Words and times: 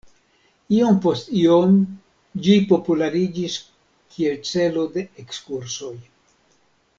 Iom 0.75 0.95
post 1.05 1.27
iom 1.41 1.75
ĝi 2.47 2.55
populariĝis 2.71 3.59
kiel 4.15 4.41
celo 4.53 4.87
de 4.97 5.05
ekskursoj. 5.25 5.95